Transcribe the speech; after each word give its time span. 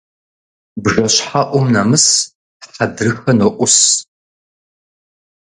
БжэщхьэӀум 0.81 1.65
нэмыс 1.73 2.05
хьэдрыхэ 2.73 3.31
ноӀус. 3.39 3.77